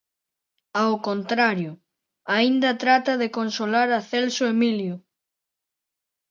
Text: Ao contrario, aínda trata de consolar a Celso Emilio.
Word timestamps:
Ao 0.81 0.93
contrario, 1.07 1.71
aínda 2.37 2.79
trata 2.83 3.13
de 3.21 3.27
consolar 3.37 3.89
a 3.97 3.99
Celso 4.09 4.43
Emilio. 4.53 4.95